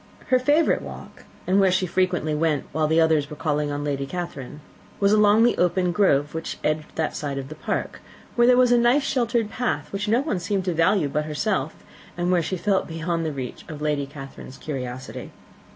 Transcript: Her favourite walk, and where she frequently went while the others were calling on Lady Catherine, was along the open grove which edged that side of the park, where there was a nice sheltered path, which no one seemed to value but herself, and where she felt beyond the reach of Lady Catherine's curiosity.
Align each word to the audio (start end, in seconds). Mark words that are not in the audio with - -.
Her 0.29 0.39
favourite 0.39 0.81
walk, 0.81 1.25
and 1.45 1.59
where 1.59 1.71
she 1.71 1.85
frequently 1.85 2.33
went 2.33 2.65
while 2.71 2.87
the 2.87 2.99
others 2.99 3.29
were 3.29 3.35
calling 3.35 3.69
on 3.71 3.83
Lady 3.83 4.07
Catherine, 4.07 4.61
was 4.99 5.11
along 5.13 5.43
the 5.43 5.55
open 5.59 5.91
grove 5.91 6.33
which 6.33 6.57
edged 6.63 6.95
that 6.95 7.15
side 7.15 7.37
of 7.37 7.49
the 7.49 7.53
park, 7.53 7.99
where 8.35 8.47
there 8.47 8.57
was 8.57 8.71
a 8.71 8.79
nice 8.79 9.03
sheltered 9.03 9.51
path, 9.51 9.93
which 9.93 10.07
no 10.07 10.21
one 10.21 10.39
seemed 10.39 10.65
to 10.65 10.73
value 10.73 11.07
but 11.07 11.25
herself, 11.25 11.75
and 12.17 12.31
where 12.31 12.41
she 12.41 12.57
felt 12.57 12.87
beyond 12.87 13.23
the 13.27 13.31
reach 13.31 13.63
of 13.69 13.79
Lady 13.79 14.07
Catherine's 14.07 14.57
curiosity. 14.57 15.29